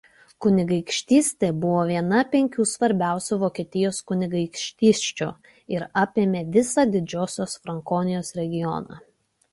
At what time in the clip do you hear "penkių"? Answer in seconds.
2.31-2.65